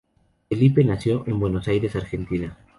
[0.49, 2.57] Felipe nació en Buenos Aires, Argentina.